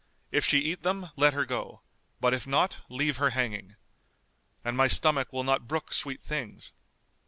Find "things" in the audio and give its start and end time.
6.23-6.73